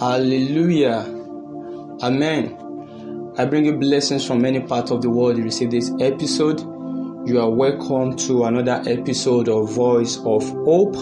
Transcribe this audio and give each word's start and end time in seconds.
Hallelujah. 0.00 1.04
Amen. 2.02 3.34
I 3.36 3.44
bring 3.44 3.66
you 3.66 3.76
blessings 3.76 4.26
from 4.26 4.40
many 4.40 4.60
parts 4.60 4.90
of 4.90 5.02
the 5.02 5.10
world. 5.10 5.36
You 5.36 5.44
receive 5.44 5.70
this 5.70 5.92
episode. 6.00 6.60
You 7.28 7.38
are 7.38 7.50
welcome 7.50 8.16
to 8.16 8.44
another 8.44 8.82
episode 8.86 9.50
of 9.50 9.70
Voice 9.74 10.16
of 10.24 10.48
Hope. 10.64 10.96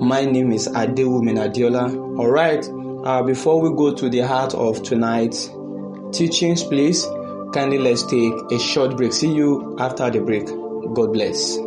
My 0.00 0.24
name 0.24 0.52
is 0.52 0.68
Adewumi 0.68 1.34
Adeola. 1.36 2.18
All 2.18 2.30
right. 2.30 2.66
Uh, 3.06 3.22
before 3.24 3.60
we 3.60 3.76
go 3.76 3.94
to 3.94 4.08
the 4.08 4.20
heart 4.20 4.54
of 4.54 4.82
tonight's 4.82 5.50
teachings, 6.12 6.64
please 6.64 7.04
kindly 7.52 7.76
let's 7.76 8.04
take 8.04 8.32
a 8.52 8.58
short 8.58 8.96
break. 8.96 9.12
See 9.12 9.34
you 9.34 9.76
after 9.78 10.08
the 10.08 10.20
break. 10.20 10.46
God 10.46 11.12
bless. 11.12 11.58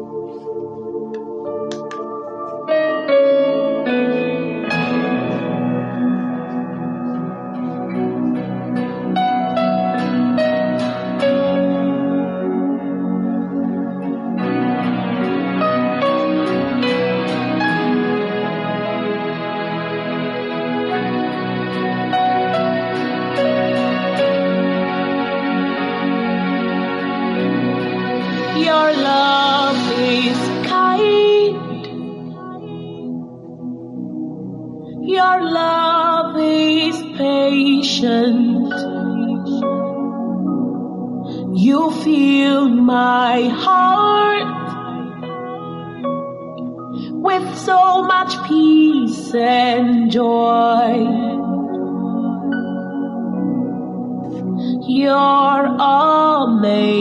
You're 54.87 55.65
amazing. 55.79 56.95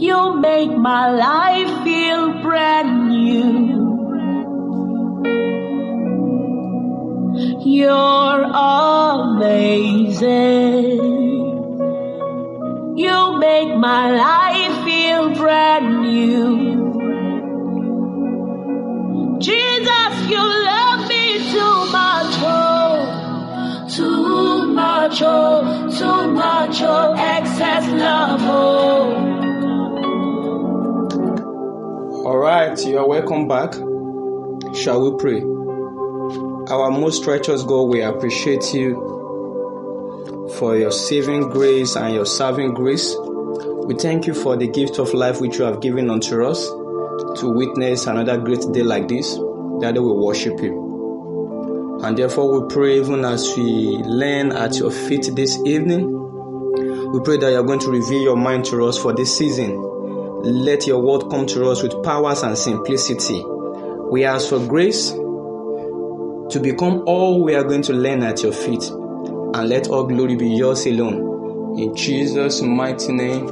You 0.00 0.40
make 0.40 0.76
my 0.76 1.10
life 1.10 1.84
feel 1.84 2.42
brand 2.42 3.08
new. 3.08 3.84
You're 7.64 8.44
amazing. 8.54 9.54
You 12.96 13.38
make 13.38 13.76
my 13.76 14.10
life 14.10 14.84
feel 14.84 15.30
brand 15.34 16.02
new. 16.02 16.73
Much, 25.14 25.22
oh, 25.22 25.90
too 25.96 26.32
much, 26.32 26.82
oh, 26.82 27.14
excess 27.16 27.86
love, 27.88 28.40
oh. 28.42 29.14
All 32.26 32.38
right, 32.38 32.76
you 32.84 32.98
are 32.98 33.06
welcome 33.06 33.46
back. 33.46 33.74
Shall 34.74 35.08
we 35.08 35.16
pray? 35.18 35.40
Our 35.40 36.90
most 36.90 37.24
righteous 37.26 37.62
God, 37.62 37.82
we 37.82 38.02
appreciate 38.02 38.74
you 38.74 40.50
for 40.58 40.76
your 40.76 40.90
saving 40.90 41.50
grace 41.50 41.94
and 41.94 42.12
your 42.14 42.26
serving 42.26 42.74
grace. 42.74 43.14
We 43.86 43.94
thank 43.94 44.26
you 44.26 44.34
for 44.34 44.56
the 44.56 44.66
gift 44.66 44.98
of 44.98 45.14
life 45.14 45.40
which 45.40 45.58
you 45.58 45.64
have 45.64 45.80
given 45.80 46.10
unto 46.10 46.44
us 46.44 46.66
to 46.68 47.52
witness 47.54 48.08
another 48.08 48.38
great 48.38 48.66
day 48.72 48.82
like 48.82 49.06
this. 49.06 49.36
That 49.80 49.94
we 49.94 50.00
worship 50.00 50.60
you. 50.60 50.83
And 52.04 52.18
therefore, 52.18 52.60
we 52.60 52.68
pray 52.68 52.98
even 52.98 53.24
as 53.24 53.56
we 53.56 53.96
learn 54.04 54.52
at 54.52 54.76
your 54.76 54.90
feet 54.90 55.30
this 55.34 55.58
evening, 55.64 56.10
we 57.10 57.20
pray 57.20 57.38
that 57.38 57.50
you 57.50 57.56
are 57.56 57.62
going 57.62 57.78
to 57.78 57.90
reveal 57.90 58.20
your 58.20 58.36
mind 58.36 58.66
to 58.66 58.84
us 58.84 58.98
for 58.98 59.14
this 59.14 59.34
season. 59.34 59.80
Let 60.42 60.86
your 60.86 60.98
word 61.00 61.30
come 61.30 61.46
to 61.46 61.70
us 61.70 61.82
with 61.82 62.02
powers 62.02 62.42
and 62.42 62.58
simplicity. 62.58 63.42
We 64.10 64.24
ask 64.24 64.50
for 64.50 64.58
grace 64.66 65.12
to 65.12 66.60
become 66.60 67.04
all 67.06 67.42
we 67.42 67.54
are 67.54 67.64
going 67.64 67.80
to 67.84 67.94
learn 67.94 68.22
at 68.22 68.42
your 68.42 68.52
feet. 68.52 68.84
And 68.90 69.66
let 69.66 69.88
all 69.88 70.04
glory 70.04 70.36
be 70.36 70.50
yours 70.50 70.84
alone. 70.84 71.78
In 71.80 71.96
Jesus' 71.96 72.60
mighty 72.60 73.14
name, 73.14 73.48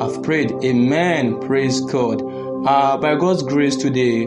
I've 0.00 0.20
prayed. 0.24 0.50
Amen. 0.64 1.38
Praise 1.42 1.80
God. 1.80 2.22
Uh, 2.66 2.96
by 2.96 3.14
God's 3.14 3.44
grace 3.44 3.76
today, 3.76 4.24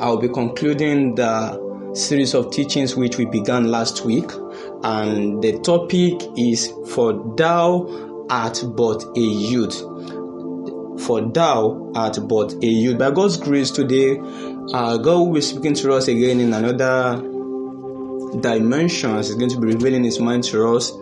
I'll 0.00 0.18
be 0.18 0.28
concluding 0.28 1.14
the 1.14 1.67
series 1.94 2.34
of 2.34 2.50
teachings 2.50 2.96
which 2.96 3.16
we 3.16 3.26
began 3.26 3.70
last 3.70 4.04
week. 4.04 4.30
And 4.82 5.42
the 5.42 5.58
topic 5.60 6.20
is 6.36 6.72
For 6.92 7.12
Thou 7.36 8.26
art 8.30 8.62
but 8.76 9.04
a 9.16 9.20
youth. 9.20 9.78
For 11.04 11.20
thou 11.20 11.92
art 11.94 12.18
but 12.28 12.52
a 12.54 12.66
youth. 12.66 12.98
By 12.98 13.10
God's 13.10 13.36
grace 13.36 13.70
today, 13.70 14.18
uh, 14.74 14.98
God 14.98 15.18
will 15.18 15.32
be 15.32 15.40
speaking 15.40 15.74
to 15.74 15.92
us 15.94 16.08
again 16.08 16.40
in 16.40 16.52
another 16.52 17.22
dimension. 18.40 19.16
He's 19.16 19.34
going 19.34 19.50
to 19.50 19.60
be 19.60 19.68
revealing 19.68 20.04
His 20.04 20.20
mind 20.20 20.44
to 20.44 20.68
us 20.74 20.92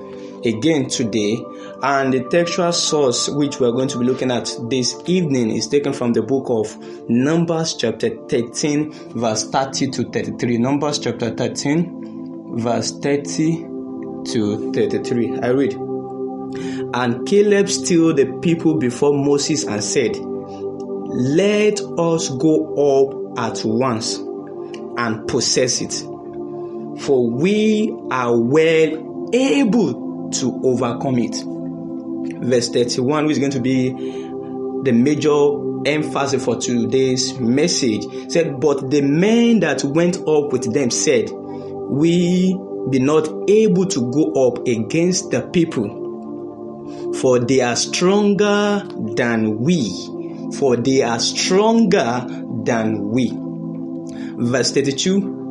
again 0.47 0.89
today. 0.89 1.45
And 1.83 2.13
the 2.13 2.25
textual 2.31 2.73
source 2.73 3.29
which 3.29 3.61
we're 3.61 3.73
going 3.73 3.89
to 3.89 3.99
be 3.99 4.07
looking 4.07 4.31
at 4.31 4.55
this 4.71 5.01
evening 5.07 5.51
is 5.51 5.69
taken 5.69 5.93
from 5.93 6.13
the 6.13 6.23
book 6.23 6.47
of 6.49 7.09
Numbers, 7.09 7.75
chapter 7.75 8.11
13, 8.29 8.93
verse 9.15 9.49
30 9.51 9.91
to 9.91 10.05
33. 10.11 10.59
Numbers, 10.59 10.99
chapter 10.99 11.35
13, 11.35 12.59
verse 12.59 12.93
30 12.99 13.63
to 14.33 14.73
33. 14.73 15.39
I 15.41 15.49
read. 15.49 15.75
And 16.95 17.27
Caleb 17.27 17.69
stilled 17.69 18.17
the 18.17 18.27
people 18.41 18.79
before 18.79 19.13
Moses 19.13 19.65
and 19.65 19.83
said, 19.85 20.17
Let 20.17 21.81
us 21.99 22.31
go 22.31 23.35
up 23.35 23.39
at 23.39 23.63
once 23.65 24.17
and 24.97 25.29
possess 25.29 25.83
it, 25.83 25.93
for 27.03 27.29
we 27.29 27.95
are 28.11 28.35
well 28.35 29.31
able 29.35 30.06
to 30.33 30.61
overcome 30.65 31.19
it. 31.19 31.37
Verse 32.45 32.71
31, 32.71 33.27
which 33.27 33.33
is 33.33 33.39
going 33.39 33.53
to 33.53 33.61
be 33.61 33.91
the 33.91 34.93
major 34.93 35.89
emphasis 35.89 36.45
for 36.45 36.57
today's 36.57 37.39
message, 37.39 38.05
said, 38.31 38.61
But 38.61 38.91
the 38.91 39.03
men 39.03 39.61
that 39.61 39.85
went 39.85 40.17
up 40.19 40.53
with 40.53 40.73
them 40.73 40.91
said, 40.91 41.31
We 41.31 42.59
be 42.91 42.99
not 42.99 43.29
able 43.49 43.87
to 43.87 44.11
go 44.11 44.49
up 44.49 44.67
against 44.67 45.31
the 45.31 45.43
people 45.53 46.07
for 47.21 47.39
they 47.39 47.61
are 47.61 47.77
stronger 47.77 48.83
than 49.17 49.59
we. 49.59 49.91
For 50.57 50.77
they 50.77 51.03
are 51.03 51.19
stronger 51.19 52.25
than 52.65 53.09
we. 53.11 53.33
Verse 54.39 54.73
32 54.73 55.46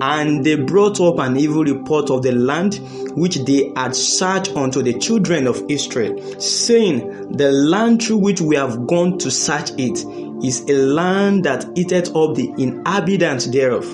And 0.00 0.44
they 0.44 0.56
brought 0.56 1.00
up 1.00 1.18
an 1.18 1.36
evil 1.36 1.64
report 1.64 2.10
of 2.10 2.22
the 2.22 2.32
land 2.32 2.80
which 3.16 3.36
they 3.44 3.72
had 3.76 3.94
searched 3.94 4.56
unto 4.56 4.82
the 4.82 4.98
children 4.98 5.46
of 5.46 5.62
Israel, 5.68 6.40
saying, 6.40 7.36
The 7.36 7.50
land 7.50 8.02
through 8.02 8.18
which 8.18 8.40
we 8.40 8.56
have 8.56 8.86
gone 8.86 9.18
to 9.18 9.30
search 9.30 9.70
it 9.78 10.04
is 10.44 10.62
a 10.68 10.74
land 10.74 11.44
that 11.44 11.66
eateth 11.76 12.14
up 12.16 12.34
the 12.34 12.52
inhabitants 12.56 13.46
thereof. 13.46 13.84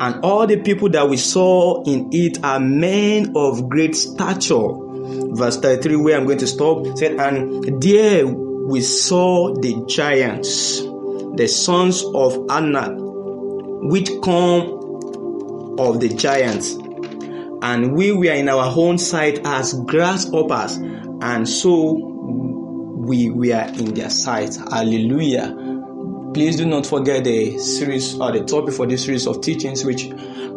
And 0.00 0.24
all 0.24 0.46
the 0.46 0.60
people 0.60 0.88
that 0.90 1.08
we 1.08 1.16
saw 1.16 1.82
in 1.84 2.10
it 2.12 2.44
are 2.44 2.60
men 2.60 3.32
of 3.36 3.68
great 3.68 3.94
stature. 3.94 4.68
Verse 5.34 5.56
33, 5.58 5.96
where 5.96 6.16
I'm 6.16 6.26
going 6.26 6.38
to 6.38 6.46
stop, 6.46 6.84
said, 6.98 7.18
And 7.18 7.80
there 7.82 8.26
we 8.26 8.80
saw 8.80 9.54
the 9.54 9.84
giants, 9.86 10.80
the 10.80 11.46
sons 11.46 12.02
of 12.14 12.46
Anak, 12.50 12.98
which 13.84 14.10
come 14.22 15.76
of 15.78 16.00
the 16.00 16.08
giants. 16.08 16.72
And 17.62 17.94
we 17.94 18.12
were 18.12 18.32
in 18.32 18.48
our 18.48 18.72
own 18.76 18.98
sight 18.98 19.40
as 19.44 19.74
grasshoppers, 19.74 20.76
and 20.76 21.48
so 21.48 21.92
we 21.92 23.30
were 23.30 23.66
in 23.78 23.94
their 23.94 24.10
sight. 24.10 24.56
Hallelujah. 24.56 25.54
Please 26.32 26.56
do 26.56 26.66
not 26.66 26.86
forget 26.86 27.24
the 27.24 27.58
series 27.58 28.18
or 28.18 28.32
the 28.32 28.44
topic 28.44 28.74
for 28.74 28.86
this 28.86 29.04
series 29.04 29.26
of 29.26 29.40
teachings, 29.40 29.84
which 29.84 30.10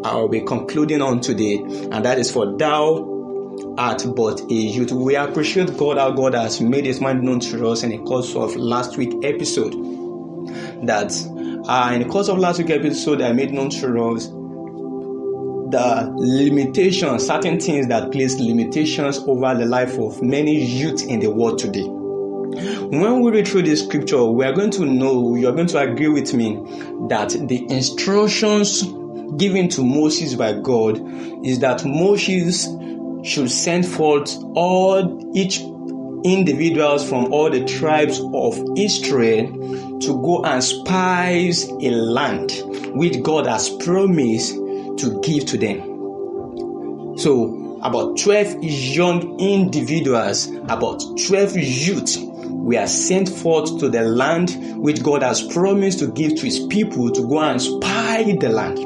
I'll 0.04 0.28
be 0.28 0.42
concluding 0.42 1.02
on 1.02 1.22
today, 1.22 1.58
and 1.58 2.04
that 2.06 2.18
is 2.18 2.32
for 2.32 2.58
thou 2.58 3.16
art 3.78 4.04
but 4.16 4.42
a 4.42 4.54
youth. 4.54 4.92
We 4.92 5.16
appreciate 5.16 5.78
God 5.78 5.98
how 5.98 6.12
God 6.12 6.34
has 6.34 6.62
made 6.62 6.86
His 6.86 7.00
mind 7.02 7.24
known 7.24 7.40
to 7.42 7.68
us 7.68 7.84
in 7.84 7.90
the 7.92 7.98
course 8.00 8.36
of 8.36 8.56
last 8.56 8.98
week 8.98 9.14
episode. 9.24 9.74
That 10.86 11.12
uh, 11.68 11.92
in 11.94 12.02
the 12.02 12.08
course 12.08 12.30
of 12.30 12.38
last 12.38 12.60
week 12.60 12.70
episode, 12.70 13.22
I 13.22 13.34
made 13.34 13.52
known 13.52 13.70
to 13.70 14.10
us 14.10 14.28
the 15.70 16.14
limitations, 16.16 17.28
certain 17.28 17.60
things 17.60 17.88
that 17.88 18.12
place 18.12 18.40
limitations 18.40 19.18
over 19.20 19.54
the 19.54 19.66
life 19.66 19.98
of 20.00 20.22
many 20.22 20.64
youth 20.64 21.06
in 21.08 21.20
the 21.20 21.30
world 21.30 21.60
today. 21.60 21.84
When 21.84 23.22
we 23.22 23.32
read 23.32 23.48
through 23.48 23.64
this 23.64 23.84
scripture, 23.84 24.24
we 24.24 24.46
are 24.46 24.54
going 24.54 24.72
to 24.72 24.86
know, 24.86 25.36
you 25.36 25.50
are 25.50 25.52
going 25.52 25.68
to 25.68 25.80
agree 25.80 26.08
with 26.08 26.34
me 26.34 26.56
that 27.10 27.36
the 27.48 27.66
instructions 27.70 28.84
given 29.36 29.68
to 29.70 29.84
Moses 29.84 30.36
by 30.36 30.54
God 30.54 31.02
is 31.46 31.60
that 31.60 31.84
Moses 31.86 32.68
should 33.24 33.52
send 33.52 33.86
forth 33.86 34.38
all 34.56 35.36
each 35.36 35.60
individuals 36.34 37.08
from 37.08 37.32
all 37.32 37.50
the 37.50 37.66
tribes 37.66 38.20
of 38.34 38.58
Israel 38.78 40.00
to 40.00 40.22
go 40.22 40.44
and 40.44 40.64
spies 40.64 41.70
a 41.70 41.90
land 41.90 42.52
which 42.94 43.22
God 43.24 43.48
has 43.48 43.70
promised 43.70 44.56
to 44.56 45.20
give 45.24 45.46
to 45.48 45.58
them. 45.58 47.18
So, 47.18 47.80
about 47.84 48.18
12 48.18 48.64
young 48.64 49.40
individuals, 49.40 50.48
about 50.48 51.02
12 51.28 51.58
youth 51.58 52.18
were 52.46 52.88
sent 52.88 53.30
forth 53.30 53.80
to 53.80 53.90
the 53.90 54.04
land 54.04 54.58
which 54.78 55.02
God 55.04 55.24
has 55.24 55.42
promised 55.42 56.00
to 56.00 56.08
give 56.08 56.36
to 56.36 56.42
his 56.42 56.60
people 56.68 57.12
to 57.12 57.28
go 57.28 57.40
and 57.40 57.62
spy 57.62 58.24
the 58.40 58.50
land. 58.50 58.80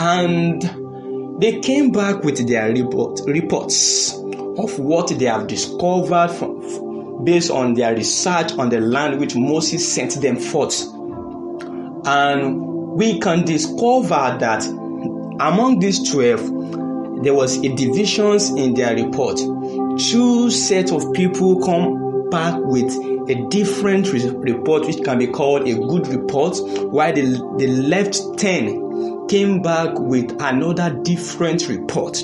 And 0.00 1.40
they 1.40 1.60
came 1.60 1.90
back 1.90 2.22
with 2.24 2.46
their 2.48 2.72
report, 2.72 3.20
reports 3.26 4.21
of 4.58 4.78
what 4.78 5.08
they 5.08 5.26
have 5.26 5.46
discovered 5.46 6.28
from, 6.28 7.24
based 7.24 7.50
on 7.50 7.74
their 7.74 7.94
research 7.94 8.52
on 8.52 8.68
the 8.68 8.80
land 8.80 9.20
which 9.20 9.34
Moses 9.34 9.92
sent 9.92 10.20
them 10.20 10.36
forth. 10.36 10.82
And 12.04 12.62
we 12.92 13.20
can 13.20 13.44
discover 13.44 14.36
that 14.40 14.64
among 15.40 15.78
these 15.78 16.10
12, 16.10 17.22
there 17.24 17.34
was 17.34 17.56
a 17.58 17.74
divisions 17.74 18.50
in 18.50 18.74
their 18.74 18.94
report. 18.94 19.36
Two 19.98 20.50
set 20.50 20.92
of 20.92 21.12
people 21.12 21.60
come 21.64 22.30
back 22.30 22.58
with 22.64 22.92
a 23.28 23.46
different 23.48 24.12
re- 24.12 24.30
report, 24.30 24.86
which 24.86 25.02
can 25.04 25.18
be 25.18 25.26
called 25.26 25.68
a 25.68 25.74
good 25.74 26.08
report, 26.08 26.58
while 26.90 27.12
the, 27.12 27.22
the 27.58 27.66
left 27.68 28.20
10 28.38 29.28
came 29.28 29.62
back 29.62 29.98
with 29.98 30.30
another 30.42 30.90
different 31.02 31.68
report, 31.68 32.22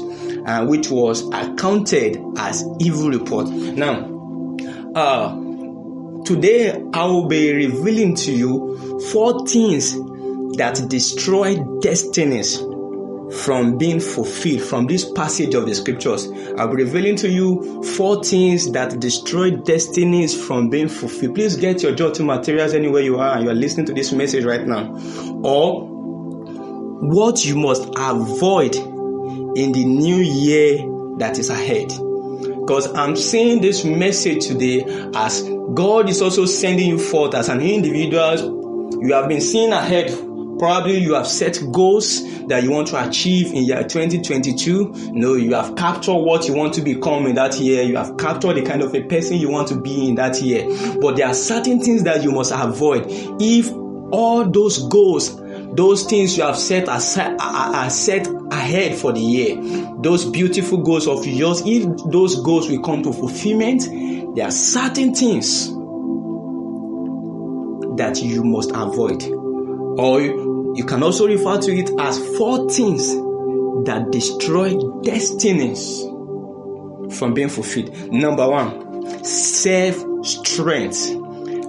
uh, 0.48 0.64
which 0.64 0.90
was 0.90 1.28
accounted 1.28 2.18
as 2.38 2.64
evil 2.80 3.10
report. 3.10 3.48
Now, 3.48 4.00
uh, 4.94 6.24
today 6.24 6.72
I 6.94 7.04
will 7.04 7.28
be 7.28 7.52
revealing 7.52 8.14
to 8.16 8.32
you 8.32 9.00
four 9.12 9.46
things 9.46 9.92
that 10.56 10.82
destroy 10.88 11.56
destinies 11.82 12.62
from 13.42 13.76
being 13.76 14.00
fulfilled 14.00 14.62
from 14.62 14.86
this 14.86 15.10
passage 15.12 15.54
of 15.54 15.66
the 15.66 15.74
scriptures. 15.74 16.26
I'll 16.56 16.74
be 16.74 16.82
revealing 16.82 17.16
to 17.16 17.28
you 17.28 17.82
four 17.82 18.24
things 18.24 18.72
that 18.72 18.98
destroy 18.98 19.50
destinies 19.50 20.34
from 20.46 20.70
being 20.70 20.88
fulfilled. 20.88 21.34
Please 21.34 21.56
get 21.56 21.82
your 21.82 21.94
jotting 21.94 22.24
materials 22.24 22.72
anywhere 22.72 23.02
you 23.02 23.18
are 23.18 23.34
and 23.34 23.44
you 23.44 23.50
are 23.50 23.54
listening 23.54 23.84
to 23.84 23.92
this 23.92 24.12
message 24.12 24.44
right 24.46 24.66
now. 24.66 24.98
Or 25.44 25.86
what 27.00 27.44
you 27.44 27.56
must 27.56 27.86
avoid 27.98 28.74
in 29.58 29.72
the 29.72 29.84
new 29.84 30.16
year 30.16 30.78
that 31.18 31.38
is 31.38 31.50
ahead. 31.50 31.88
Because 31.88 32.92
I'm 32.94 33.16
seeing 33.16 33.60
this 33.60 33.84
message 33.84 34.46
today 34.46 34.84
as 35.14 35.42
God 35.74 36.08
is 36.08 36.22
also 36.22 36.44
sending 36.46 36.88
you 36.88 36.98
forth 36.98 37.34
as 37.34 37.48
an 37.48 37.60
individual. 37.60 38.98
You 39.02 39.14
have 39.14 39.28
been 39.28 39.40
seeing 39.40 39.72
ahead 39.72 40.10
Probably 40.58 40.98
you 40.98 41.14
have 41.14 41.28
set 41.28 41.60
goals 41.70 42.20
that 42.48 42.64
you 42.64 42.72
want 42.72 42.88
to 42.88 43.08
achieve 43.08 43.52
in 43.52 43.64
year 43.64 43.84
2022. 43.84 45.12
No, 45.12 45.34
you 45.34 45.54
have 45.54 45.76
captured 45.76 46.14
what 46.14 46.48
you 46.48 46.54
want 46.54 46.74
to 46.74 46.82
become 46.82 47.26
in 47.26 47.36
that 47.36 47.60
year. 47.60 47.84
You 47.84 47.96
have 47.96 48.16
captured 48.16 48.54
the 48.54 48.62
kind 48.62 48.82
of 48.82 48.92
a 48.92 49.02
person 49.04 49.36
you 49.36 49.50
want 49.50 49.68
to 49.68 49.80
be 49.80 50.08
in 50.08 50.16
that 50.16 50.42
year. 50.42 50.66
But 51.00 51.14
there 51.16 51.28
are 51.28 51.34
certain 51.34 51.80
things 51.80 52.02
that 52.04 52.24
you 52.24 52.32
must 52.32 52.52
avoid. 52.52 53.04
If 53.40 53.70
all 54.10 54.50
those 54.50 54.88
goals, 54.88 55.40
those 55.78 56.02
things 56.02 56.36
you 56.36 56.42
have 56.42 56.58
set 56.58 56.88
aside, 56.88 57.36
are 57.38 57.88
set 57.88 58.26
ahead 58.50 58.96
for 58.96 59.12
the 59.12 59.20
year, 59.20 59.54
those 60.02 60.24
beautiful 60.24 60.78
goals 60.78 61.06
of 61.06 61.24
yours, 61.24 61.62
if 61.64 61.86
those 62.10 62.42
goals 62.42 62.68
will 62.68 62.82
come 62.82 63.00
to 63.04 63.12
fulfillment, 63.12 63.84
there 64.34 64.44
are 64.44 64.50
certain 64.50 65.14
things 65.14 65.68
that 67.96 68.20
you 68.20 68.42
must 68.42 68.72
avoid. 68.74 69.22
Or 70.00 70.20
you 70.20 70.84
can 70.84 71.04
also 71.04 71.28
refer 71.28 71.60
to 71.60 71.72
it 71.72 71.90
as 72.00 72.18
four 72.36 72.68
things 72.68 73.14
that 73.86 74.08
destroy 74.10 74.76
destinies 75.02 76.02
from 77.16 77.34
being 77.34 77.50
fulfilled. 77.50 77.94
Number 78.10 78.48
one, 78.50 79.24
self 79.24 79.94
strength. 80.26 81.14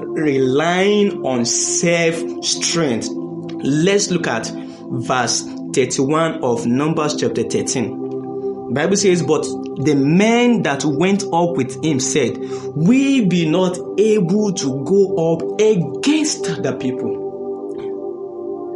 Relying 0.01 1.23
on 1.23 1.45
self 1.45 2.15
strength. 2.43 3.18
Let's 3.61 4.09
look 4.09 4.27
at 4.27 4.51
verse 4.91 5.43
31 5.73 6.43
of 6.43 6.65
Numbers 6.65 7.15
chapter 7.15 7.43
13. 7.43 8.73
Bible 8.73 8.97
says, 8.97 9.23
But 9.23 9.43
the 9.83 9.95
men 9.95 10.63
that 10.63 10.83
went 10.85 11.23
up 11.23 11.57
with 11.57 11.83
him 11.83 11.99
said, 11.99 12.37
We 12.75 13.25
be 13.25 13.49
not 13.49 13.77
able 13.97 14.53
to 14.53 14.83
go 14.85 15.33
up 15.33 15.59
against 15.59 16.63
the 16.63 16.77
people 16.79 17.19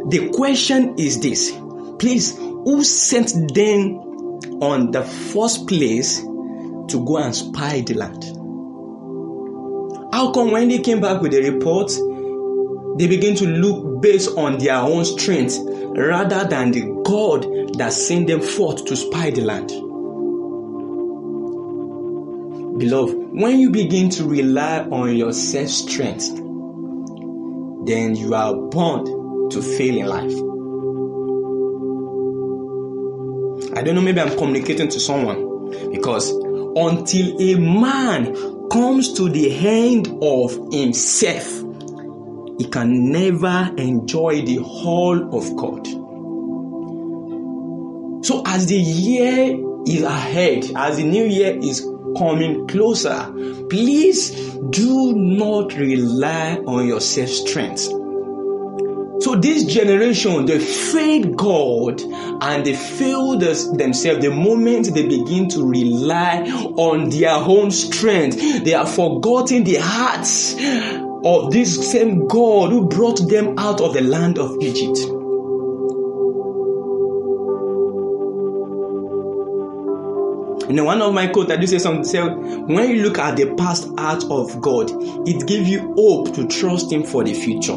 the 0.06 0.28
question 0.28 0.96
is 0.98 1.20
this 1.20 1.50
please, 1.98 2.36
who 2.36 2.84
sent 2.84 3.54
them 3.54 3.96
on 4.60 4.90
the 4.90 5.02
first 5.02 5.66
place 5.66 6.20
to 6.20 7.04
go 7.06 7.16
and 7.16 7.34
spy 7.34 7.80
the 7.80 7.94
land? 7.94 8.22
How 10.12 10.30
come 10.32 10.50
when 10.50 10.68
they 10.68 10.80
came 10.80 11.00
back 11.00 11.22
with 11.22 11.32
the 11.32 11.50
report, 11.50 11.90
they 12.96 13.06
begin 13.06 13.34
to 13.36 13.46
look 13.46 14.02
based 14.02 14.36
on 14.36 14.58
their 14.58 14.76
own 14.76 15.04
strength 15.04 15.58
rather 15.96 16.44
than 16.48 16.70
the 16.70 17.02
God 17.04 17.46
that 17.78 17.92
sent 17.92 18.26
them 18.26 18.40
forth 18.40 18.84
to 18.86 18.96
spy 18.96 19.30
the 19.30 19.42
land? 19.42 19.68
Beloved, 22.78 23.14
when 23.30 23.60
you 23.60 23.70
begin 23.70 24.10
to 24.10 24.24
rely 24.24 24.80
on 24.80 25.16
your 25.16 25.32
self 25.32 25.68
strength, 25.68 26.28
then 27.86 28.16
you 28.16 28.34
are 28.34 28.54
bound 28.54 29.52
to 29.52 29.62
fail 29.62 29.96
in 29.96 30.06
life. 30.06 30.32
I 33.76 33.82
don't 33.82 33.94
know, 33.94 34.00
maybe 34.00 34.20
I'm 34.20 34.36
communicating 34.36 34.88
to 34.88 35.00
someone 35.00 35.70
because 35.90 36.30
until 36.30 37.40
a 37.40 37.54
man 37.56 38.34
comes 38.70 39.12
to 39.14 39.28
the 39.28 39.56
end 39.66 40.18
of 40.20 40.72
himself, 40.72 41.63
can 42.70 43.10
never 43.10 43.72
enjoy 43.76 44.42
the 44.42 44.56
whole 44.56 45.36
of 45.36 45.56
God. 45.56 45.86
So, 48.24 48.42
as 48.46 48.66
the 48.66 48.76
year 48.76 49.58
is 49.86 50.02
ahead, 50.02 50.70
as 50.76 50.96
the 50.96 51.04
new 51.04 51.24
year 51.24 51.58
is 51.58 51.86
coming 52.16 52.66
closer, 52.68 53.30
please 53.68 54.30
do 54.70 55.12
not 55.14 55.74
rely 55.74 56.56
on 56.66 56.86
your 56.86 57.00
self 57.00 57.28
strength. 57.28 57.88
So 59.20 59.36
this 59.36 59.64
generation, 59.64 60.44
they 60.44 60.58
failed 60.58 61.36
God 61.36 62.02
and 62.02 62.66
they 62.66 62.74
failed 62.74 63.40
themselves 63.40 64.22
the 64.22 64.30
moment 64.30 64.92
they 64.92 65.06
begin 65.06 65.48
to 65.50 65.66
rely 65.66 66.42
on 66.76 67.10
their 67.10 67.34
own 67.34 67.70
strength. 67.70 68.64
They 68.64 68.72
have 68.72 68.92
forgotten 68.92 69.64
the 69.64 69.76
hearts 69.76 70.54
of 71.24 71.50
this 71.52 71.90
same 71.90 72.26
God 72.26 72.70
who 72.70 72.88
brought 72.88 73.28
them 73.28 73.58
out 73.58 73.80
of 73.80 73.94
the 73.94 74.02
land 74.02 74.38
of 74.38 74.56
Egypt. 74.60 74.98
Know, 80.70 80.84
one 80.84 81.02
of 81.02 81.14
my 81.14 81.28
quotes 81.28 81.50
that 81.50 81.60
do 81.60 81.66
say 81.66 81.78
something 81.78 82.04
say, 82.04 82.20
when 82.20 82.90
you 82.90 83.02
look 83.02 83.18
at 83.18 83.36
the 83.36 83.54
past 83.54 83.88
act 83.96 84.24
of 84.24 84.60
God, 84.60 84.90
it 85.28 85.46
gives 85.46 85.68
you 85.68 85.94
hope 85.94 86.34
to 86.34 86.48
trust 86.48 86.90
Him 86.90 87.04
for 87.04 87.22
the 87.22 87.32
future. 87.32 87.76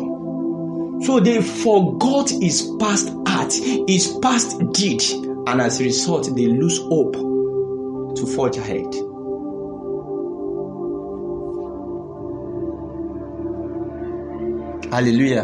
So 1.05 1.19
they 1.19 1.41
forgot 1.41 2.29
his 2.29 2.71
past 2.79 3.13
act, 3.27 3.53
his 3.53 4.17
past 4.21 4.59
deed, 4.71 5.03
and 5.47 5.61
as 5.61 5.79
a 5.79 5.83
result, 5.83 6.35
they 6.35 6.47
lose 6.47 6.79
hope 6.79 7.13
to 7.13 8.25
forge 8.25 8.57
ahead. 8.57 8.87
Hallelujah. 14.97 15.43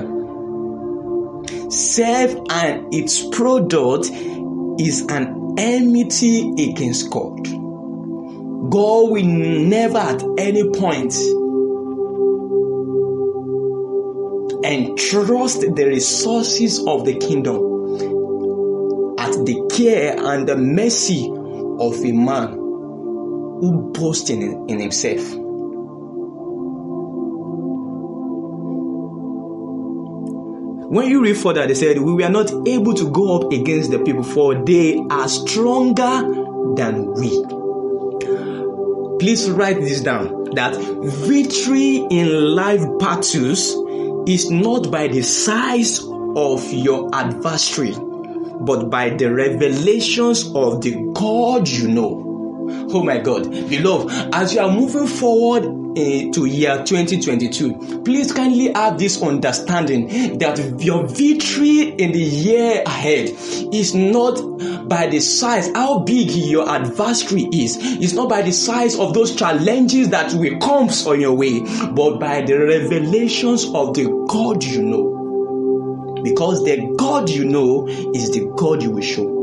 Self 1.70 2.32
and 2.50 2.92
its 2.92 3.24
product 3.24 4.10
is 4.82 5.06
an 5.10 5.54
enmity 5.60 6.72
against 6.72 7.12
God. 7.12 7.44
God 8.72 9.12
will 9.12 9.24
never 9.24 10.00
at 10.00 10.24
any 10.40 10.68
point 10.72 11.14
entrust 14.66 15.62
the 15.62 15.86
resources 15.86 16.80
of 16.88 17.06
the 17.06 17.14
kingdom 17.20 17.58
at 19.20 19.34
the 19.46 19.70
care 19.72 20.16
and 20.18 20.50
the 20.50 20.58
mercy 20.58 21.30
of 21.30 22.04
a 22.04 22.12
man 22.12 22.54
who 22.54 23.92
boasts 23.94 24.32
in, 24.32 24.68
in 24.68 24.80
himself. 24.80 25.43
When 30.94 31.10
you 31.10 31.24
read 31.24 31.38
further, 31.38 31.66
they 31.66 31.74
said, 31.74 31.98
We 31.98 32.14
were 32.14 32.30
not 32.30 32.52
able 32.68 32.94
to 32.94 33.10
go 33.10 33.38
up 33.38 33.52
against 33.52 33.90
the 33.90 33.98
people, 33.98 34.22
for 34.22 34.54
they 34.54 35.04
are 35.10 35.28
stronger 35.28 36.22
than 36.76 37.12
we. 37.16 37.30
Please 39.18 39.50
write 39.50 39.78
this 39.78 40.02
down 40.02 40.52
that 40.54 40.76
victory 40.76 41.96
in 42.12 42.56
life 42.56 42.84
battles 43.00 43.74
is 44.30 44.52
not 44.52 44.92
by 44.92 45.08
the 45.08 45.24
size 45.24 46.04
of 46.36 46.72
your 46.72 47.10
adversary, 47.12 47.96
but 48.62 48.92
by 48.92 49.10
the 49.10 49.34
revelations 49.34 50.52
of 50.54 50.82
the 50.84 51.10
God 51.16 51.68
you 51.68 51.88
know. 51.88 52.23
Oh 52.70 53.04
my 53.04 53.20
God, 53.20 53.50
beloved, 53.50 54.34
as 54.34 54.54
you 54.54 54.62
are 54.62 54.72
moving 54.72 55.08
forward 55.08 55.64
uh, 55.66 56.32
to 56.32 56.46
year 56.46 56.84
2022, 56.84 58.02
please 58.04 58.32
kindly 58.32 58.72
have 58.74 58.98
this 58.98 59.22
understanding 59.22 60.38
that 60.40 60.58
your 60.80 61.08
victory 61.08 61.90
in 61.90 62.12
the 62.12 62.20
year 62.20 62.84
ahead 62.86 63.30
is 63.74 63.94
not 63.94 64.42
by 64.88 65.08
the 65.08 65.20
size, 65.20 65.70
how 65.74 66.00
big 66.00 66.32
your 66.32 66.70
adversary 66.70 67.44
is. 67.52 67.78
It's 67.80 68.14
not 68.14 68.30
by 68.30 68.42
the 68.42 68.52
size 68.52 68.98
of 68.98 69.14
those 69.14 69.36
challenges 69.36 70.10
that 70.10 70.34
will 70.34 70.58
come 70.60 70.90
on 71.08 71.22
your 71.22 71.34
way, 71.34 71.60
but 71.92 72.20
by 72.20 72.42
the 72.42 72.58
revelations 72.58 73.66
of 73.66 73.94
the 73.94 74.26
God 74.30 74.64
you 74.64 74.82
know. 74.84 76.22
Because 76.24 76.64
the 76.64 76.96
God 76.98 77.30
you 77.30 77.46
know 77.46 77.88
is 77.88 78.32
the 78.32 78.52
God 78.58 78.82
you 78.82 78.92
will 78.92 79.02
show. 79.02 79.43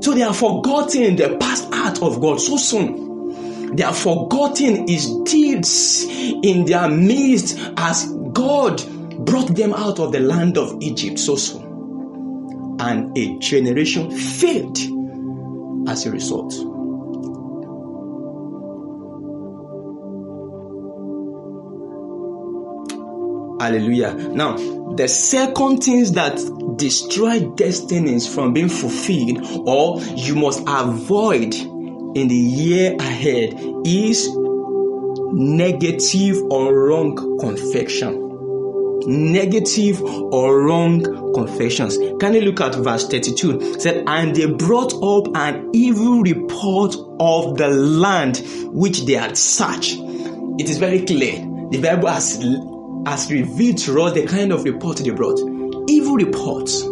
So 0.00 0.14
they 0.14 0.22
are 0.22 0.34
forgotten 0.34 1.16
the 1.16 1.36
past 1.38 1.68
act 1.72 2.02
of 2.02 2.20
God 2.20 2.40
so 2.40 2.56
soon. 2.56 3.76
They 3.76 3.82
are 3.82 3.94
forgotten 3.94 4.88
his 4.88 5.12
deeds 5.24 6.04
in 6.08 6.64
their 6.64 6.88
midst 6.88 7.58
as 7.76 8.12
God 8.32 8.82
brought 9.26 9.54
them 9.54 9.74
out 9.74 9.98
of 9.98 10.12
the 10.12 10.20
land 10.20 10.56
of 10.56 10.78
Egypt 10.80 11.18
so 11.18 11.36
soon. 11.36 12.76
And 12.80 13.16
a 13.18 13.38
generation 13.38 14.10
failed 14.10 14.78
as 15.88 16.06
a 16.06 16.10
result. 16.10 16.52
Hallelujah. 23.60 24.14
Now, 24.14 24.56
the 24.94 25.08
second 25.08 25.82
things 25.82 26.12
that 26.12 26.38
destroy 26.78 27.40
destinies 27.40 28.32
from 28.32 28.52
being 28.54 28.68
fulfilled 28.68 29.40
or 29.66 30.00
you 30.16 30.34
must 30.36 30.62
avoid 30.66 31.54
in 31.54 32.28
the 32.28 32.34
year 32.34 32.96
ahead 32.98 33.54
is 33.84 34.28
negative 35.32 36.36
or 36.50 36.74
wrong 36.74 37.38
confession. 37.38 38.24
Negative 39.06 40.02
or 40.02 40.64
wrong 40.64 41.32
confessions. 41.34 41.96
Can 42.20 42.34
you 42.34 42.40
look 42.42 42.60
at 42.60 42.74
verse 42.74 43.06
32? 43.08 43.60
It 43.60 43.82
said, 43.82 44.04
and 44.06 44.34
they 44.34 44.46
brought 44.46 44.94
up 45.02 45.36
an 45.36 45.70
evil 45.72 46.22
report 46.22 46.96
of 47.20 47.56
the 47.56 47.68
land 47.68 48.42
which 48.72 49.04
they 49.04 49.14
had 49.14 49.36
searched. 49.36 49.96
It 50.58 50.68
is 50.68 50.78
very 50.78 51.04
clear. 51.04 51.36
The 51.70 51.80
Bible 51.80 52.08
has 52.08 52.42
has 53.06 53.30
revealed 53.30 53.78
to 53.78 54.02
us 54.02 54.14
the 54.14 54.26
kind 54.26 54.52
of 54.52 54.64
report 54.64 54.98
they 54.98 55.10
brought. 55.10 55.38
Evil 56.08 56.16
reports. 56.16 56.82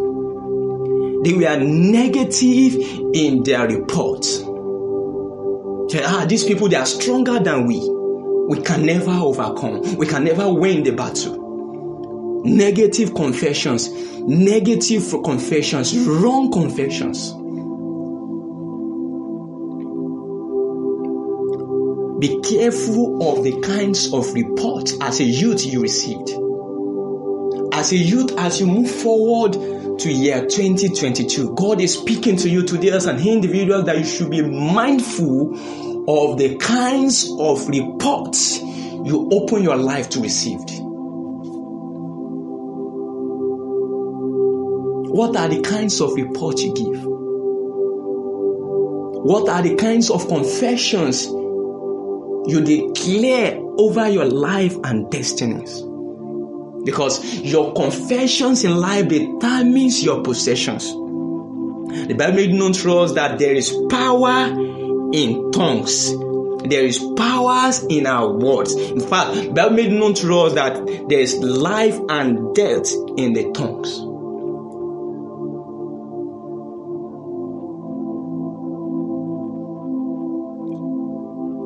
They 1.25 1.33
were 1.33 1.59
negative 1.59 2.75
in 3.15 3.43
their 3.45 3.67
reports. 3.67 4.43
Ah, 6.05 6.27
these 6.29 6.45
people 6.45 6.69
they 6.69 6.77
are 6.77 6.85
stronger 6.85 7.39
than 7.39 7.67
we. 7.67 7.81
We 8.49 8.63
can 8.63 8.85
never 8.85 9.13
overcome. 9.13 9.97
We 9.97 10.07
can 10.07 10.25
never 10.25 10.53
win 10.53 10.83
the 10.83 10.91
battle. 10.91 12.43
Negative 12.45 13.15
confessions, 13.15 13.89
negative 14.21 15.11
confessions, 15.25 15.99
wrong 16.07 16.53
confessions. 16.53 17.33
Be 22.21 22.41
careful 22.43 23.31
of 23.31 23.45
the 23.45 23.61
kinds 23.63 24.13
of 24.13 24.35
reports 24.35 24.95
as 25.01 25.21
a 25.21 25.25
youth 25.25 25.65
you 25.65 25.81
received. 25.81 26.46
As 27.77 27.93
a 27.93 27.97
youth, 27.97 28.33
as 28.39 28.59
you 28.59 28.67
move 28.67 28.91
forward 28.91 29.53
to 30.01 30.11
year 30.11 30.47
2022, 30.47 31.55
God 31.55 31.81
is 31.81 31.99
speaking 31.99 32.37
to 32.39 32.49
you 32.49 32.65
today 32.65 32.91
as 32.91 33.05
an 33.05 33.19
individual 33.19 33.83
that 33.83 33.99
you 33.99 34.05
should 34.05 34.31
be 34.31 34.41
mindful 34.41 35.55
of 36.09 36.39
the 36.39 36.57
kinds 36.57 37.31
of 37.39 37.69
reports 37.69 38.61
you 38.61 39.29
open 39.31 39.63
your 39.63 39.77
life 39.77 40.09
to 40.11 40.21
receive. 40.21 40.59
What 45.11 45.37
are 45.37 45.49
the 45.49 45.61
kinds 45.61 46.01
of 46.01 46.15
reports 46.15 46.63
you 46.63 46.75
give? 46.75 47.05
What 49.23 49.49
are 49.51 49.61
the 49.63 49.75
kinds 49.75 50.11
of 50.11 50.27
confessions 50.29 51.27
you 52.47 52.61
declare 52.63 53.61
over 53.79 54.09
your 54.09 54.25
life 54.25 54.77
and 54.85 55.11
destinies. 55.11 55.83
Because 56.87 57.23
your 57.41 57.75
confessions 57.75 58.65
in 58.65 58.77
life 58.77 59.09
determines 59.09 60.03
your 60.03 60.23
possessions. 60.23 60.87
The 60.89 62.15
Bible 62.15 62.37
made 62.37 62.55
known 62.55 62.73
to 62.73 62.99
us 62.99 63.13
that 63.13 63.39
there 63.39 63.55
is 63.55 63.77
power 63.91 64.47
in 65.13 65.51
tongues. 65.53 66.17
There 66.69 66.85
is 66.85 66.99
powers 67.17 67.85
in 67.85 68.07
our 68.07 68.33
words. 68.33 68.75
In 68.75 69.01
fact, 69.01 69.35
the 69.35 69.51
Bible 69.51 69.77
made 69.77 69.93
known 69.93 70.15
to 70.15 70.39
us 70.41 70.55
that 70.55 70.87
there 71.09 71.21
is 71.21 71.37
life 71.37 71.99
and 72.09 72.55
death 72.55 72.91
in 73.19 73.35
the 73.35 73.51
tongues. 73.53 74.16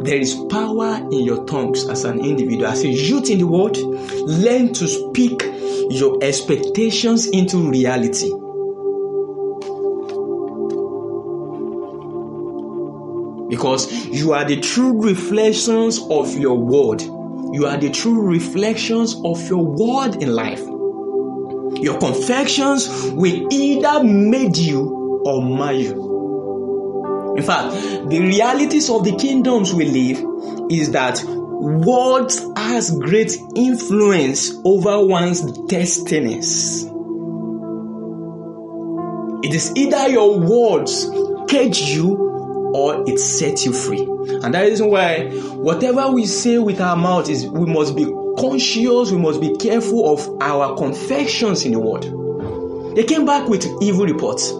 There 0.03 0.19
is 0.19 0.35
power 0.49 0.97
in 1.13 1.25
your 1.25 1.45
tongues 1.45 1.87
as 1.87 2.05
an 2.05 2.25
individual. 2.25 2.67
As 2.67 2.83
a 2.85 2.89
youth 2.89 3.29
in 3.29 3.37
the 3.37 3.47
world, 3.47 3.77
learn 3.77 4.73
to 4.73 4.89
speak 4.89 5.43
your 5.91 6.19
expectations 6.23 7.27
into 7.27 7.71
reality. 7.71 8.31
Because 13.51 14.07
you 14.07 14.33
are 14.33 14.47
the 14.47 14.61
true 14.61 15.03
reflections 15.03 16.01
of 16.09 16.33
your 16.35 16.57
word. 16.57 17.03
You 17.03 17.67
are 17.67 17.77
the 17.77 17.91
true 17.91 18.23
reflections 18.23 19.15
of 19.23 19.47
your 19.51 19.67
word 19.67 20.23
in 20.23 20.33
life. 20.33 20.63
Your 21.83 21.99
confections 21.99 22.89
will 23.13 23.49
either 23.53 24.03
made 24.03 24.57
you 24.57 25.23
or 25.27 25.43
mar 25.43 25.75
you. 25.75 26.10
In 27.41 27.47
fact, 27.47 27.73
the 28.11 28.21
realities 28.21 28.91
of 28.91 29.03
the 29.03 29.17
kingdoms 29.17 29.73
we 29.73 29.87
live 29.87 30.23
is 30.71 30.93
that 30.93 31.25
words 31.25 32.39
has 32.55 32.91
great 32.91 33.35
influence 33.57 34.53
over 34.63 35.07
one's 35.07 35.41
destinies. 35.63 36.85
It 39.43 39.55
is 39.55 39.73
either 39.75 40.11
your 40.11 40.39
words 40.39 41.09
cage 41.49 41.81
you 41.81 42.15
or 42.75 43.09
it 43.09 43.19
sets 43.19 43.65
you 43.65 43.73
free. 43.73 44.03
And 44.43 44.53
that 44.53 44.67
is 44.67 44.83
why 44.83 45.31
whatever 45.31 46.11
we 46.11 46.27
say 46.27 46.59
with 46.59 46.79
our 46.79 46.95
mouth 46.95 47.31
is 47.31 47.47
we 47.47 47.65
must 47.65 47.97
be 47.97 48.05
conscious, 48.37 49.13
we 49.13 49.17
must 49.17 49.41
be 49.41 49.57
careful 49.57 50.13
of 50.13 50.43
our 50.43 50.77
confessions 50.77 51.65
in 51.65 51.73
the 51.73 51.81
word. 51.81 52.03
They 52.97 53.05
came 53.05 53.25
back 53.25 53.49
with 53.49 53.65
evil 53.81 54.05
reports 54.05 54.53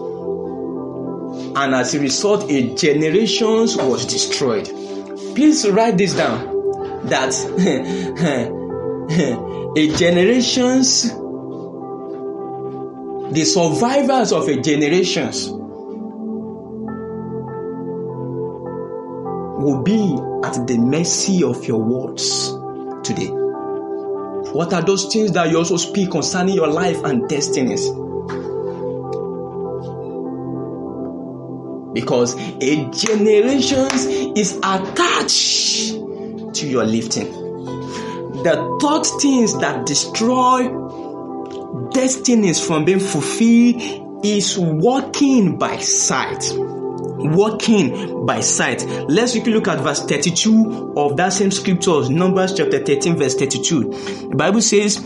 and 1.55 1.75
as 1.75 1.93
a 1.93 1.99
result, 1.99 2.49
a 2.49 2.75
generation 2.75 3.67
was 3.87 4.05
destroyed. 4.05 4.65
Please 5.35 5.67
write 5.69 5.97
this 5.97 6.15
down 6.15 6.45
that 7.05 7.33
a 9.77 9.95
generations 9.97 11.11
the 13.31 13.45
survivors 13.45 14.33
of 14.33 14.47
a 14.49 14.59
generations 14.59 15.47
will 19.61 19.81
be 19.83 20.17
at 20.43 20.67
the 20.67 20.77
mercy 20.77 21.43
of 21.43 21.65
your 21.65 21.81
words 21.81 22.49
today. 23.03 23.29
What 24.51 24.73
are 24.73 24.81
those 24.81 25.05
things 25.05 25.31
that 25.31 25.49
you 25.49 25.59
also 25.59 25.77
speak 25.77 26.11
concerning 26.11 26.55
your 26.55 26.67
life 26.67 27.01
and 27.05 27.29
destinies? 27.29 27.89
Because 31.93 32.35
a 32.35 32.89
generation 32.91 33.87
is 34.37 34.57
attached 34.57 35.93
to 36.55 36.67
your 36.67 36.83
lifting. 36.83 37.41
the 38.43 38.77
third 38.81 39.05
things 39.21 39.57
that 39.59 39.85
destroy 39.85 40.67
destinies 41.91 42.65
from 42.65 42.85
being 42.85 42.99
fulfilled 42.99 44.25
is 44.25 44.57
walking 44.57 45.57
by 45.57 45.77
sight 45.77 46.43
walking 47.23 48.25
by 48.25 48.39
sight. 48.41 48.83
Let's 49.07 49.33
quickly 49.33 49.53
look 49.53 49.67
at 49.67 49.79
verse 49.79 50.03
32 50.05 50.93
of 50.97 51.17
that 51.17 51.33
same 51.33 51.51
scriptures, 51.51 52.09
Numbers 52.09 52.55
chapter 52.55 52.83
13, 52.83 53.15
verse 53.15 53.35
32. 53.35 54.27
The 54.29 54.35
Bible 54.35 54.61
says, 54.61 54.97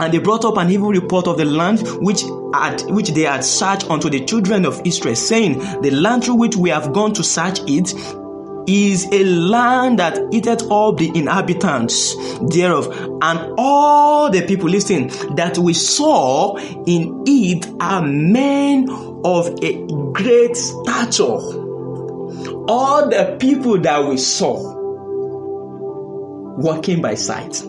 and 0.00 0.14
they 0.14 0.18
brought 0.18 0.44
up 0.44 0.56
an 0.56 0.70
evil 0.70 0.90
report 0.90 1.26
of 1.26 1.36
the 1.36 1.44
land 1.44 1.80
which 2.00 2.22
had 2.54 2.80
which 2.90 3.10
they 3.10 3.22
had 3.22 3.44
searched 3.44 3.88
unto 3.90 4.08
the 4.08 4.24
children 4.24 4.64
of 4.64 4.80
Israel, 4.84 5.14
saying, 5.14 5.58
The 5.82 5.90
land 5.90 6.24
through 6.24 6.36
which 6.36 6.56
we 6.56 6.70
have 6.70 6.92
gone 6.92 7.12
to 7.14 7.22
search 7.22 7.60
it 7.66 7.94
is 8.66 9.06
a 9.12 9.24
land 9.24 9.98
that 9.98 10.18
eateth 10.32 10.70
all 10.70 10.92
the 10.92 11.10
inhabitants 11.14 12.14
thereof, 12.52 12.86
and 13.22 13.54
all 13.58 14.30
the 14.30 14.42
people, 14.46 14.68
listen, 14.68 15.08
that 15.36 15.58
we 15.58 15.74
saw 15.74 16.56
in 16.56 17.24
it 17.26 17.66
are 17.80 18.02
men 18.02 18.88
of 19.24 19.58
a 19.62 19.86
great 20.12 20.56
stature. 20.56 21.40
All 22.68 23.08
the 23.08 23.36
people 23.40 23.78
that 23.80 24.04
we 24.04 24.16
saw 24.16 24.76
walking 26.58 27.00
by 27.02 27.14
sight. 27.14 27.62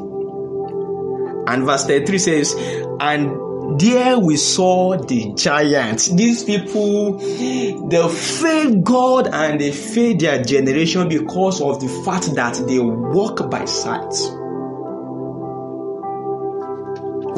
And 1.47 1.65
verse 1.65 1.85
33 1.85 2.17
says, 2.17 2.55
And 2.99 3.79
there 3.79 4.19
we 4.19 4.37
saw 4.37 4.97
the 4.97 5.33
giants. 5.35 6.07
These 6.09 6.43
people, 6.43 7.17
they 7.17 8.07
failed 8.09 8.83
God 8.83 9.27
and 9.27 9.59
they 9.59 9.71
failed 9.71 10.19
their 10.19 10.43
generation 10.43 11.07
because 11.07 11.61
of 11.61 11.79
the 11.79 11.87
fact 12.03 12.35
that 12.35 12.61
they 12.67 12.79
walk 12.79 13.49
by 13.49 13.65
sight. 13.65 14.13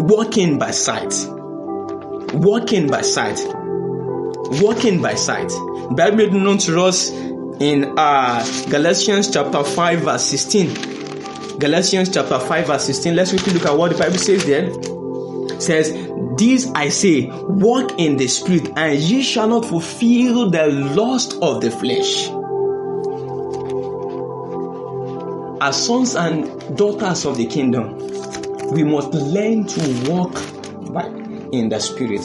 Walking 0.06 0.58
by 0.58 0.72
sight. 0.72 1.14
Walking 2.34 2.88
by 2.88 3.02
sight. 3.02 3.40
Walking 4.62 5.02
by 5.02 5.16
sight. 5.16 5.52
Bible 5.96 6.18
made 6.18 6.34
known 6.34 6.58
to 6.60 6.82
us 6.82 7.12
in 7.12 7.94
uh, 7.98 8.44
Galatians 8.70 9.32
chapter 9.32 9.64
5 9.64 10.00
verse 10.00 10.24
16. 10.24 11.03
Galatians 11.64 12.10
chapter 12.10 12.38
5 12.38 12.68
verse 12.68 12.84
16. 12.88 13.16
Let's 13.16 13.30
quickly 13.30 13.54
look 13.54 13.66
at 13.66 13.78
what 13.78 13.94
the 13.94 13.98
Bible 13.98 14.18
says 14.18 14.46
there. 14.46 14.66
It 14.66 15.62
says, 15.62 15.94
This 16.38 16.70
I 16.76 16.90
say, 16.90 17.30
walk 17.32 17.98
in 17.98 18.18
the 18.18 18.28
spirit, 18.28 18.70
and 18.76 19.00
ye 19.00 19.24
shall 19.24 19.48
not 19.48 19.64
fulfill 19.64 20.50
the 20.50 20.68
lust 20.68 21.38
of 21.42 21.62
the 21.62 21.72
flesh. 21.72 22.28
As 25.62 25.86
sons 25.86 26.16
and 26.16 26.78
daughters 26.78 27.24
of 27.24 27.38
the 27.38 27.46
kingdom, 27.46 27.98
we 28.74 28.84
must 28.84 29.14
learn 29.14 29.66
to 29.66 30.12
walk 30.12 30.34
by, 30.92 31.06
in 31.54 31.70
the 31.70 31.80
spirit. 31.80 32.24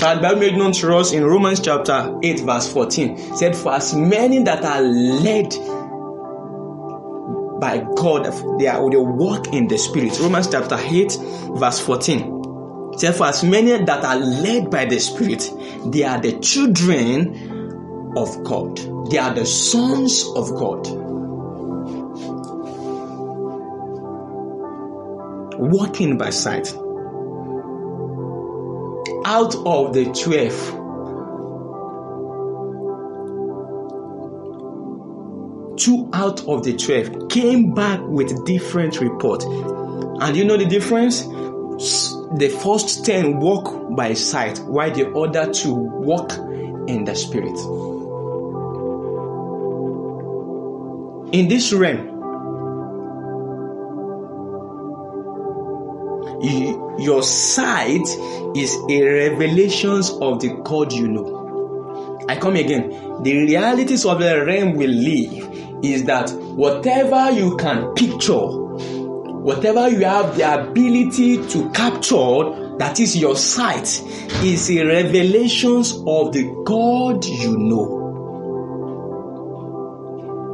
The 0.00 0.18
Bible 0.22 0.38
made 0.38 0.56
known 0.56 0.70
to 0.70 0.96
us 0.96 1.10
in 1.10 1.24
Romans 1.24 1.58
chapter 1.58 2.16
8, 2.22 2.40
verse 2.42 2.72
14, 2.72 3.34
said, 3.36 3.56
For 3.56 3.72
as 3.72 3.92
many 3.92 4.44
that 4.44 4.64
are 4.64 4.82
led 4.82 5.52
by 7.60 7.86
God, 7.96 8.58
they 8.58 8.66
are 8.66 8.90
they 8.90 8.96
walk 8.96 9.52
in 9.52 9.68
the 9.68 9.78
spirit. 9.78 10.18
Romans 10.18 10.48
chapter 10.48 10.76
8, 10.78 11.18
verse 11.56 11.78
14. 11.80 12.40
Therefore, 12.98 13.26
as 13.26 13.44
many 13.44 13.84
that 13.84 14.04
are 14.04 14.16
led 14.16 14.70
by 14.70 14.84
the 14.84 14.98
spirit, 14.98 15.50
they 15.86 16.02
are 16.02 16.20
the 16.20 16.38
children 16.40 18.12
of 18.16 18.42
God. 18.44 18.78
They 19.10 19.18
are 19.18 19.32
the 19.32 19.46
sons 19.46 20.24
of 20.34 20.54
God. 20.54 20.86
Walking 25.58 26.18
by 26.18 26.30
sight. 26.30 26.68
Out 29.24 29.54
of 29.66 29.92
the 29.92 30.10
twelve, 30.12 30.79
two 35.80 36.10
out 36.12 36.46
of 36.46 36.62
the 36.62 36.76
12 36.76 37.30
came 37.30 37.72
back 37.72 38.00
with 38.02 38.44
different 38.44 39.00
report. 39.00 39.42
And 39.44 40.36
you 40.36 40.44
know 40.44 40.58
the 40.58 40.66
difference? 40.66 41.22
The 41.22 42.54
first 42.62 43.06
10 43.06 43.40
walk 43.40 43.96
by 43.96 44.12
sight 44.12 44.58
while 44.58 44.92
the 44.92 45.10
other 45.12 45.52
two 45.52 45.74
walk 45.74 46.32
in 46.86 47.04
the 47.04 47.14
spirit. 47.14 47.58
In 51.32 51.48
this 51.48 51.72
realm 51.72 52.10
you, 56.42 56.96
your 56.98 57.22
sight 57.22 58.06
is 58.56 58.76
a 58.88 59.02
revelations 59.02 60.10
of 60.10 60.40
the 60.40 60.60
god 60.64 60.92
you 60.92 61.08
know. 61.08 61.38
I 62.28 62.36
come 62.36 62.56
again. 62.56 63.22
The 63.22 63.36
realities 63.36 64.04
of 64.04 64.20
the 64.20 64.44
realm 64.44 64.74
we 64.74 64.86
live 64.86 65.69
is 65.82 66.04
that 66.04 66.30
whatever 66.30 67.30
you 67.30 67.56
can 67.56 67.94
picture, 67.94 68.34
whatever 68.36 69.88
you 69.88 70.04
have 70.04 70.36
the 70.36 70.62
ability 70.62 71.46
to 71.48 71.70
capture, 71.70 72.76
that 72.78 73.00
is 73.00 73.16
your 73.16 73.36
sight, 73.36 74.02
is 74.42 74.70
a 74.70 74.84
revelations 74.84 75.92
of 76.06 76.32
the 76.32 76.62
God 76.64 77.24
you 77.24 77.56
know. 77.56 77.98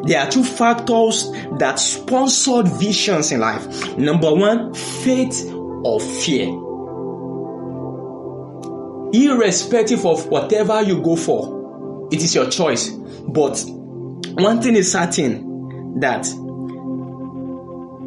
There 0.07 0.21
are 0.21 0.31
two 0.31 0.45
factors 0.45 1.31
that 1.59 1.81
sponsored 1.81 2.69
visions 2.69 3.33
in 3.33 3.41
life. 3.41 3.97
Number 3.99 4.33
one, 4.33 4.73
faith 4.73 5.51
or 5.53 5.99
fear. 6.01 6.47
Irrespective 9.13 10.07
of 10.07 10.29
whatever 10.29 10.83
you 10.83 11.03
go 11.03 11.17
for, 11.17 12.09
it 12.13 12.23
is 12.23 12.35
your 12.37 12.49
choice. 12.49 12.91
But 12.91 13.65
one 14.39 14.61
thing 14.61 14.77
is 14.77 14.93
certain 14.93 15.99
that 16.01 16.27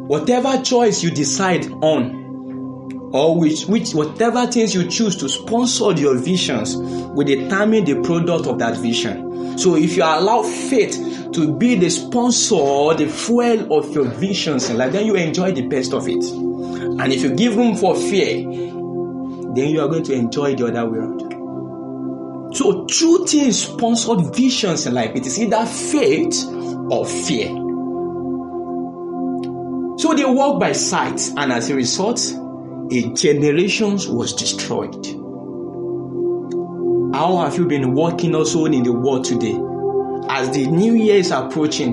whatever 0.06 0.62
choice 0.62 1.02
you 1.02 1.10
decide 1.10 1.66
on 1.82 3.10
or 3.12 3.36
which 3.36 3.64
which 3.66 3.92
whatever 3.94 4.46
things 4.46 4.72
you 4.72 4.88
choose 4.88 5.16
to 5.16 5.28
sponsor 5.28 5.92
your 5.92 6.16
visions 6.16 6.76
will 6.76 7.26
determine 7.26 7.84
the 7.84 8.00
product 8.02 8.46
of 8.46 8.60
that 8.60 8.76
vision. 8.76 9.58
So 9.58 9.74
if 9.74 9.96
you 9.96 10.04
allow 10.04 10.42
faith 10.42 11.30
to 11.32 11.56
be 11.56 11.74
the 11.74 11.90
sponsor 11.90 12.94
the 12.94 13.08
fuel 13.08 13.76
of 13.76 13.92
your 13.92 14.04
visions 14.04 14.70
in 14.70 14.78
life 14.78 14.92
then 14.92 15.06
you 15.06 15.16
enjoy 15.16 15.50
the 15.50 15.66
best 15.66 15.92
of 15.92 16.08
it. 16.08 16.22
And 16.24 17.12
if 17.12 17.22
you 17.22 17.34
give 17.34 17.56
room 17.56 17.74
for 17.74 17.96
fear 17.96 18.44
then 18.44 19.68
you 19.70 19.80
are 19.80 19.88
going 19.88 20.04
to 20.04 20.12
enjoy 20.12 20.54
the 20.54 20.66
other 20.66 20.82
around 20.82 21.29
so 22.52 22.84
two 22.86 23.24
things 23.26 23.62
sponsored 23.62 24.34
visions 24.34 24.86
in 24.86 24.94
life. 24.94 25.12
It 25.14 25.26
is 25.26 25.40
either 25.40 25.64
faith 25.66 26.44
or 26.90 27.06
fear. 27.06 27.48
So 29.98 30.14
they 30.14 30.24
walk 30.24 30.58
by 30.58 30.72
sight, 30.72 31.20
and 31.36 31.52
as 31.52 31.70
a 31.70 31.74
result, 31.74 32.20
a 32.90 33.12
generation 33.14 33.98
was 34.16 34.32
destroyed. 34.32 35.06
How 37.14 37.36
have 37.38 37.56
you 37.58 37.66
been 37.66 37.94
walking 37.94 38.34
also 38.34 38.64
in 38.64 38.82
the 38.82 38.92
world 38.92 39.24
today? 39.24 39.58
As 40.28 40.50
the 40.50 40.66
new 40.66 40.94
year 40.94 41.16
is 41.16 41.30
approaching, 41.30 41.92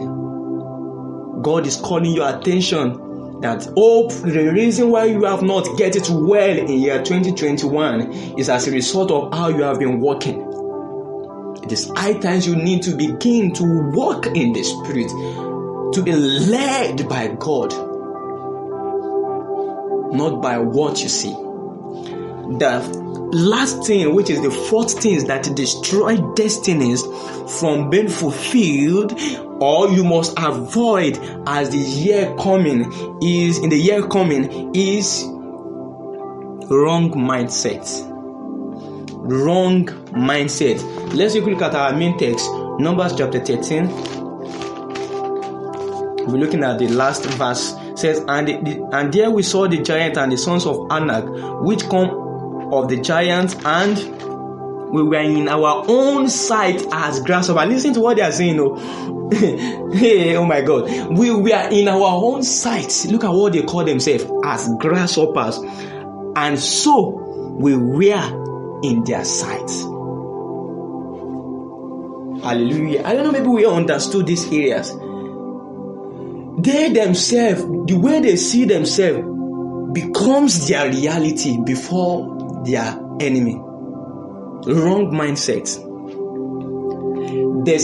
God 1.42 1.68
is 1.68 1.76
calling 1.76 2.14
your 2.14 2.30
attention 2.30 3.42
that 3.42 3.66
hope, 3.76 4.12
the 4.14 4.52
reason 4.52 4.90
why 4.90 5.06
you 5.06 5.24
have 5.26 5.44
not 5.44 5.78
get 5.78 5.96
it 5.96 6.10
well 6.10 6.58
in 6.58 6.70
year 6.70 7.04
2021 7.04 8.12
is 8.40 8.50
as 8.50 8.68
a 8.68 8.72
result 8.72 9.12
of 9.12 9.34
how 9.34 9.50
you 9.50 9.62
have 9.64 9.80
been 9.80 10.00
walking. 10.00 10.47
It 11.68 11.74
is 11.74 11.92
high 11.98 12.14
times 12.14 12.48
you 12.48 12.56
need 12.56 12.84
to 12.84 12.96
begin 12.96 13.52
to 13.56 13.92
walk 13.92 14.26
in 14.28 14.54
the 14.54 14.64
Spirit, 14.64 15.10
to 15.94 16.02
be 16.02 16.14
led 16.14 17.10
by 17.10 17.28
God, 17.38 17.74
not 20.16 20.42
by 20.42 20.60
what 20.60 21.04
you 21.04 21.10
see. 21.10 21.32
The 21.32 23.30
last 23.34 23.86
thing, 23.86 24.16
which 24.16 24.30
is 24.30 24.42
the 24.42 24.50
fourth 24.50 24.98
thing, 25.04 25.28
that 25.28 25.54
destroy 25.58 26.16
destinies 26.36 27.04
from 27.60 27.90
being 27.90 28.08
fulfilled, 28.08 29.20
or 29.60 29.90
you 29.90 30.06
must 30.06 30.36
avoid 30.38 31.20
as 31.46 31.72
the 31.72 31.80
year 31.80 32.34
coming 32.40 33.20
is 33.22 33.60
in 33.60 33.70
the 33.70 33.78
year 33.78 34.08
coming 34.08 34.74
is 34.74 35.26
wrong 36.70 37.12
mindset 37.12 38.14
wrong 39.28 39.86
mindset. 40.14 40.82
Let's 41.14 41.34
take 41.34 41.44
a 41.44 41.48
look 41.48 41.62
at 41.62 41.76
our 41.76 41.94
main 41.94 42.18
text, 42.18 42.50
Numbers 42.80 43.16
chapter 43.16 43.44
13. 43.44 43.88
We're 46.28 46.38
looking 46.38 46.64
at 46.64 46.80
the 46.80 46.88
last 46.90 47.26
verse. 47.26 47.74
It 47.74 48.00
says, 48.00 48.24
and, 48.28 48.48
the, 48.48 48.90
and 48.92 49.14
there 49.14 49.30
we 49.32 49.44
saw 49.44 49.68
the 49.68 49.82
giant 49.82 50.18
and 50.18 50.32
the 50.32 50.38
sons 50.38 50.66
of 50.66 50.88
Anak, 50.92 51.26
which 51.62 51.84
come 51.90 52.74
of 52.74 52.90
the 52.90 52.98
giants, 53.02 53.56
and 53.66 53.98
we 54.92 55.04
were 55.04 55.20
in 55.20 55.50
our 55.50 55.86
own 55.88 56.30
sight 56.30 56.86
as 56.92 57.20
grasshopper. 57.22 57.66
Listen 57.66 57.94
to 57.94 58.00
what 58.00 58.18
they 58.18 58.24
are 58.24 58.32
saying. 58.32 58.58
Oh, 58.60 59.30
hey, 59.94 60.36
oh 60.38 60.46
my 60.46 60.62
God. 60.62 61.18
We 61.18 61.32
were 61.32 61.70
in 61.70 61.88
our 61.90 62.24
own 62.24 62.44
sight. 62.44 63.06
Look 63.10 63.26
at 63.26 63.32
what 63.32 63.52
they 63.54 63.64
call 63.64 63.84
themselves 63.84 64.26
as 64.46 64.70
grasshoppers. 64.80 65.58
And 66.38 66.58
so 66.58 67.10
we 67.60 67.76
were 67.76 68.47
in 68.84 69.04
their 69.04 69.26
sight. 69.26 69.70
Hallelujah. 72.44 73.04
I 73.04 73.14
don't 73.14 73.24
know, 73.26 73.32
maybe 73.32 73.48
we 73.48 73.66
understood 73.66 74.28
these 74.28 74.46
areas. 74.52 74.92
They 76.60 76.92
themselves, 76.92 77.62
the 77.62 77.96
way 77.96 78.20
they 78.22 78.36
see 78.36 78.66
themselves, 78.66 79.28
becomes 79.94 80.68
their 80.68 80.90
reality 80.90 81.58
before 81.64 82.64
their 82.66 83.00
enemy. 83.20 83.56
Wrong 83.56 85.12
mindset. 85.12 85.87